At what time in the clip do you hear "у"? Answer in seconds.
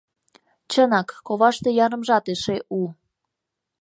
2.79-2.81